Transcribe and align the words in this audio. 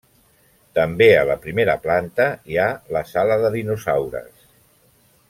També 0.77 1.09
a 1.17 1.27
la 1.31 1.35
primera 1.43 1.75
planta 1.85 2.27
hi 2.53 2.59
ha 2.63 2.67
la 2.97 3.05
sala 3.13 3.39
de 3.45 3.53
dinosaures. 3.61 4.47